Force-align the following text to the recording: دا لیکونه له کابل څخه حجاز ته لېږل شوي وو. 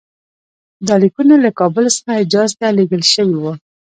دا 0.87 0.95
لیکونه 1.03 1.33
له 1.43 1.49
کابل 1.59 1.85
څخه 1.95 2.11
حجاز 2.19 2.49
ته 2.59 2.65
لېږل 2.77 3.03
شوي 3.13 3.37
وو. 3.39 3.53